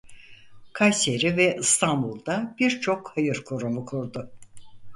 [0.73, 4.31] Kayseri ve İstanbul'da birçok hayır kurumu kurdu.